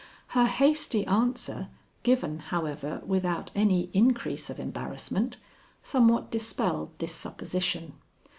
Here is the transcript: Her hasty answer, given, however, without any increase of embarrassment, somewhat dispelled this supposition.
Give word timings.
Her 0.29 0.47
hasty 0.47 1.05
answer, 1.05 1.67
given, 2.01 2.39
however, 2.39 3.03
without 3.05 3.51
any 3.53 3.91
increase 3.93 4.49
of 4.49 4.59
embarrassment, 4.59 5.37
somewhat 5.83 6.31
dispelled 6.31 6.97
this 6.97 7.13
supposition. 7.13 7.93